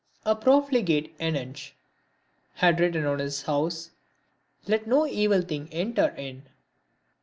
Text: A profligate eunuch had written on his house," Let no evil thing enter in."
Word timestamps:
A 0.25 0.35
profligate 0.35 1.13
eunuch 1.19 1.73
had 2.55 2.79
written 2.79 3.05
on 3.05 3.19
his 3.19 3.43
house," 3.43 3.91
Let 4.67 4.87
no 4.87 5.05
evil 5.05 5.43
thing 5.43 5.69
enter 5.71 6.07
in." 6.17 6.47